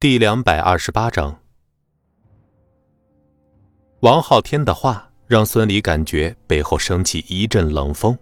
[0.00, 1.36] 第两百二十八章，
[3.98, 8.16] 王昊天的话让孙离感觉背后升起一阵冷风。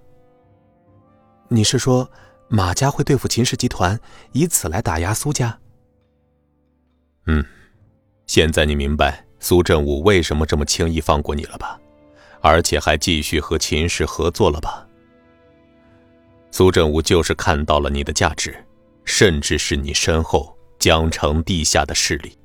[1.49, 2.11] 你是说
[2.49, 4.01] 马家会对付秦氏集团，
[4.33, 5.59] 以此来打压苏家？
[7.27, 7.45] 嗯，
[8.27, 11.79] 现在你明白苏振武为什么这么轻易放过你了吧？
[12.41, 14.89] 而且还继续和秦氏合作了吧？
[16.51, 18.65] 苏振武就是看到了你的价值，
[19.05, 20.56] 甚至是你身后。
[20.87, 22.39] 江城地下的势力，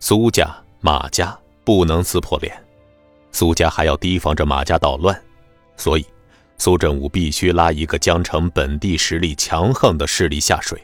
[0.00, 0.48] 苏家、
[0.80, 2.56] 马家不能撕破脸，
[3.30, 5.22] 苏家还要提防着马家捣乱，
[5.76, 6.06] 所以
[6.56, 10.80] 苏振武必须拉一个江城本地实力强横的势力下水。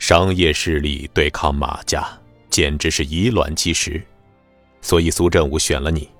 [0.00, 2.04] 商业势力对抗马家，
[2.50, 4.02] 简直是以卵击石，
[4.80, 6.10] 所以苏振武选了你，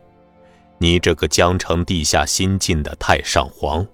[0.79, 3.85] 你这个江城地下新晋的太上皇。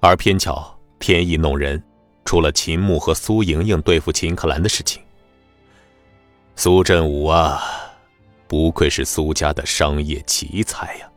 [0.00, 1.82] 而偏巧天意弄人。
[2.24, 5.02] 除了秦牧和苏莹莹对付秦可兰的事情，
[6.56, 7.62] 苏振武啊，
[8.46, 11.08] 不愧是苏家的商业奇才呀！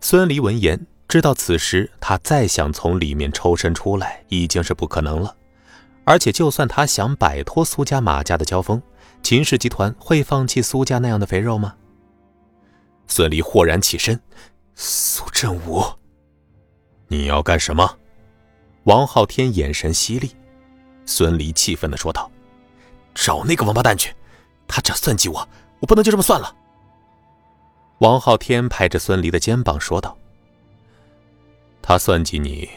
[0.00, 5.36] 孙离闻言，知道此时他再想从里面抽身出来，已经是不可能了。
[6.04, 8.82] 而且，就算他想摆脱苏家马家的交锋，
[9.22, 11.74] 秦氏集团会放弃苏家那样的肥肉吗？
[13.06, 14.20] 孙离豁然起身
[14.76, 15.82] ：“苏振武，
[17.08, 17.98] 你要干什么？”
[18.84, 20.30] 王昊天眼神犀利，
[21.06, 22.30] 孙离气愤的说道
[23.14, 24.14] ：“找那个王八蛋去！
[24.68, 25.48] 他这算计我，
[25.80, 26.54] 我不能就这么算了。”
[27.98, 30.14] 王昊天拍着孙离的肩膀说道
[31.80, 32.68] ：“他算计你，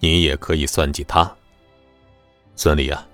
[0.00, 1.32] 你也可以算计他。
[2.56, 3.06] 孙离啊，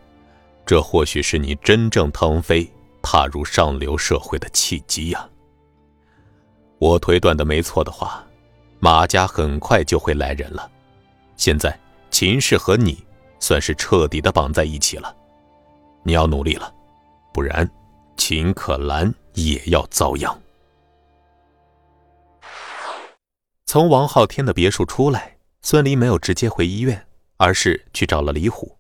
[0.65, 2.67] 这或许是你真正腾飞、
[3.03, 5.29] 踏入上流社会的契机呀。
[6.79, 8.25] 我推断的没错的话，
[8.79, 10.71] 马家很快就会来人了。
[11.37, 11.79] 现在。”
[12.21, 13.03] 秦氏和你
[13.39, 15.17] 算是彻底的绑在一起了，
[16.03, 16.71] 你要努力了，
[17.33, 17.67] 不然
[18.19, 20.39] 秦可兰也要遭殃。
[23.65, 27.07] 从王昊天的别墅出来，孙离没有直接回医院，
[27.39, 28.77] 而是去找了李虎。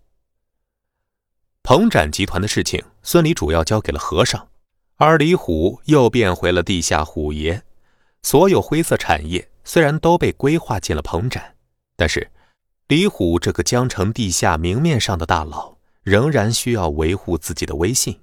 [1.62, 4.48] 鹏展集团的事情，孙离主要交给了和尚，
[4.96, 7.62] 而李虎又变回了地下虎爷。
[8.22, 11.54] 所有灰色产业虽然都被规划进了鹏展，
[11.96, 12.30] 但是。
[12.90, 18.18] 李虎这个江城地下明面上的大佬，仍然需要维护自己的威信。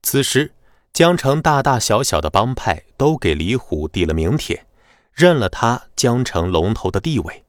[0.00, 0.52] 此时，
[0.92, 4.64] 江城大大小小的帮派都给李虎递了名帖，
[5.12, 7.44] 认了他江城龙头的地位，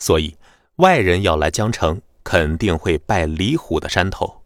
[0.00, 0.36] 所以
[0.78, 4.42] 外人要来江城，肯定会拜李虎的山头。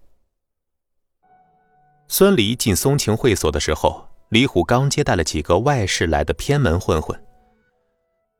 [2.09, 7.19] 孙离进松晴会所的时候，李虎刚接待了几个外市来的偏门混混。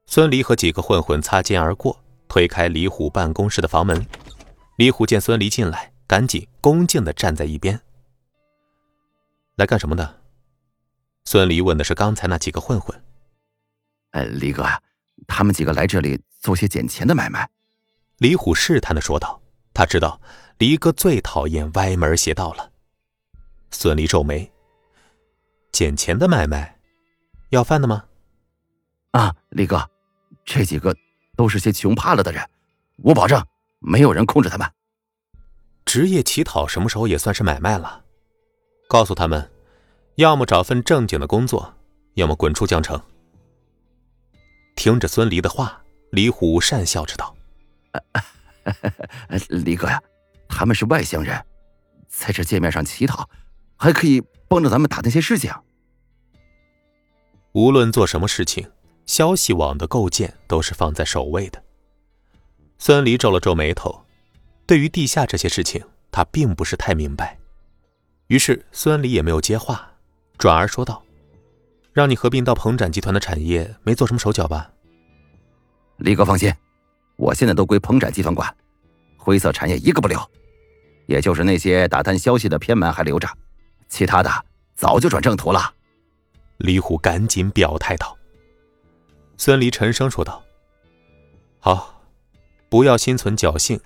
[0.05, 1.99] 孙离和几个混混擦肩而过。
[2.31, 4.07] 推开李虎办公室的房门，
[4.77, 7.79] 李虎见孙离进来，赶紧恭敬的站在一边。
[9.57, 10.23] 来干什么的？
[11.25, 12.99] 孙离问的是刚才那几个混混。
[14.13, 14.81] 呃，李哥呀，
[15.27, 17.51] 他们几个来这里做些捡钱的买卖。
[18.19, 19.43] 李虎试探的说道。
[19.73, 20.21] 他知道
[20.59, 22.71] 李哥最讨厌歪门邪道了。
[23.71, 24.51] 孙离皱眉。
[25.73, 26.79] 捡钱的买卖，
[27.51, 28.05] 要饭的吗？
[29.13, 29.89] 啊，李哥，
[30.45, 30.95] 这几个。
[31.41, 32.47] 都是些穷怕了的人，
[32.99, 33.43] 我保证
[33.79, 34.71] 没有人控制他们。
[35.87, 38.05] 职业乞讨什么时候也算是买卖了？
[38.91, 39.51] 告诉他们，
[40.17, 41.73] 要么找份正经的工作，
[42.13, 43.01] 要么滚出江城。
[44.77, 47.35] 听着孙离的话，李虎讪笑着道：
[49.49, 49.99] “李哥呀，
[50.47, 51.43] 他们是外乡人，
[52.07, 53.27] 在这界面上乞讨，
[53.79, 55.51] 还可以帮着咱们打听些事情。
[57.53, 58.71] 无论做什么事情。”
[59.11, 61.61] 消息网的构建都是放在首位的。
[62.79, 64.05] 孙离皱了皱眉头，
[64.67, 67.37] 对于地下这些事情，他并不是太明白。
[68.29, 69.91] 于是孙离也没有接话，
[70.39, 71.03] 转而说道
[71.93, 74.71] ：“让你合并到鹏展集团的产业，没做什么手脚吧？”
[75.99, 76.55] 李哥放心，
[77.17, 78.57] 我现在都归鹏展集团管，
[79.17, 80.21] 灰色产业一个不留，
[81.07, 83.29] 也就是那些打探消息的偏门还留着，
[83.89, 84.31] 其他的
[84.77, 85.75] 早就转正途了。
[86.59, 88.17] 李虎赶紧表态道。
[89.41, 90.45] 孙离沉声说道
[91.61, 92.03] ：“好，
[92.69, 93.81] 不要心存侥幸。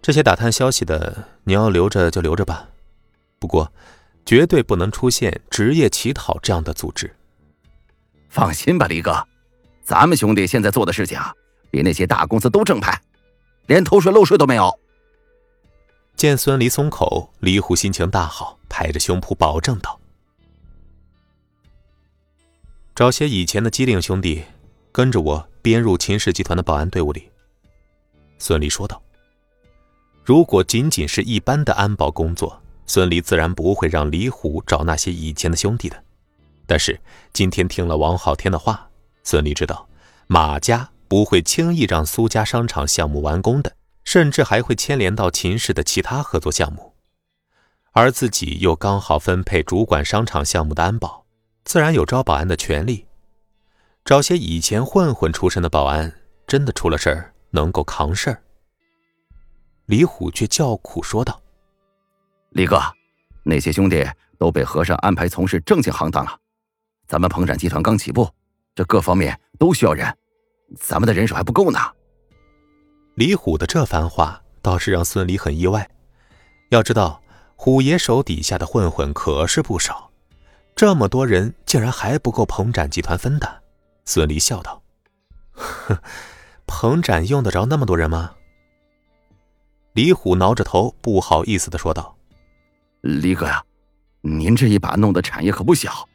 [0.00, 2.68] 这些打探消息的，你要留着就留着吧。
[3.40, 3.72] 不过，
[4.24, 7.12] 绝对不能出现职业乞讨这样的组织。
[8.28, 9.26] 放心吧，李哥，
[9.82, 11.34] 咱们兄弟现在做的事情啊，
[11.68, 12.96] 比那些大公司都正派，
[13.66, 14.78] 连偷税漏税都没有。”
[16.14, 19.98] 见孙离松口，李虎心情大好，拍着胸脯保证道
[22.94, 24.44] ：“找些以前的机灵兄弟。”
[24.92, 27.28] 跟着我编入秦氏集团的保安队伍里。”
[28.38, 29.02] 孙离说道。
[30.24, 36.00] 如果仅仅是一般的安保工作，孙离自然不会让李虎找那些以前的兄弟的。
[36.66, 37.00] 但是
[37.32, 38.88] 今天听了王浩天的话，
[39.24, 39.88] 孙离知道
[40.28, 46.94] 马家不会轻易让苏家商场项目完工的，甚至还会牵连到秦氏的其他合作项目。
[47.92, 51.24] 而自己又刚好分配主管商场项目的安保，
[51.64, 53.06] 自然有招保安的权利。
[54.04, 56.12] 找些以前混混出身的保安，
[56.46, 58.42] 真的出了事儿能够扛事儿。
[59.86, 61.40] 李虎却叫苦说道
[62.50, 62.80] ：“李哥，
[63.44, 64.04] 那些兄弟
[64.38, 66.38] 都被和尚安排从事正经行当了。
[67.06, 68.28] 咱们鹏展集团刚起步，
[68.74, 70.16] 这各方面都需要人，
[70.78, 71.78] 咱们的人手还不够呢。”
[73.14, 75.88] 李虎的这番话倒是让孙离很意外。
[76.70, 77.22] 要知道，
[77.54, 80.10] 虎爷手底下的混混可是不少，
[80.74, 83.62] 这么多人竟然还不够鹏展集团分的。
[84.04, 84.82] 孙离笑道
[85.52, 85.98] ：“哼，
[86.66, 88.34] 彭展用得着那么多人吗？”
[89.92, 92.16] 李虎挠着头，不好意思的说道
[93.02, 93.62] ：“李哥呀，
[94.20, 96.08] 您这一把弄的产业可不小，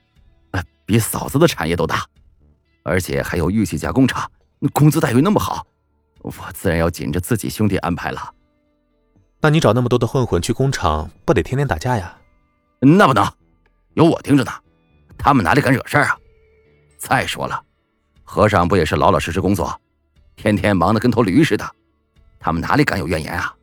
[0.86, 2.06] 比嫂子的产业都大，
[2.84, 4.32] 而且还有玉器加工厂，
[4.72, 5.68] 工资待遇那么好，
[6.20, 8.34] 我自然要紧着自己兄弟安排了。
[9.42, 12.18] 那你找那么多的混混去工厂，不得天天打架呀？
[12.80, 13.30] 那不能，
[13.96, 14.52] 有我盯着呢，
[15.18, 16.18] 他们哪里敢惹事儿啊？
[16.98, 17.62] 再说了。”
[18.26, 19.80] 和尚不也是老老实实工作，
[20.36, 21.66] 天天忙得跟头驴似的，
[22.40, 23.56] 他们哪里敢有怨言啊？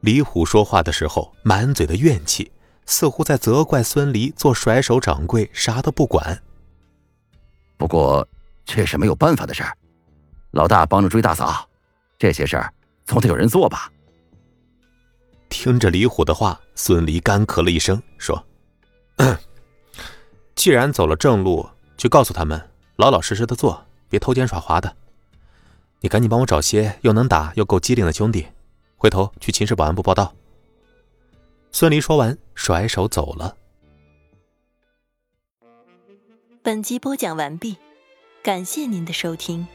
[0.00, 2.50] 李虎说话的时候满嘴的怨气，
[2.86, 6.42] 似乎在责怪孙离做甩手掌柜啥都不管。
[7.76, 8.26] 不过
[8.64, 9.76] 这是没有办法的事儿，
[10.52, 11.68] 老大帮着追大嫂，
[12.18, 12.72] 这些事儿
[13.04, 13.92] 总得有人做吧？
[15.48, 18.42] 听着李虎的话，孙离干咳了一声，说
[20.56, 22.60] ：“既然走了正路，就告诉他们。”
[23.02, 24.94] 老老实实的做，别偷奸耍滑的。
[26.02, 28.46] 你赶紧帮我找些又能打又够机灵的兄弟，
[28.96, 30.32] 回头去秦氏保安部报道。
[31.72, 33.56] 孙离说完，甩手走了。
[36.62, 37.76] 本集播讲完毕，
[38.40, 39.66] 感谢您的收听。